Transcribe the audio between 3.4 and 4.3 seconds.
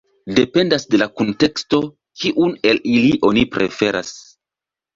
preferas.